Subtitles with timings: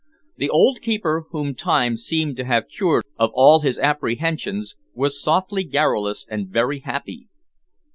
[0.37, 5.63] The old keeper, whom time seemed to have cured of all his apprehensions, was softly
[5.63, 7.27] garrulous and very happy.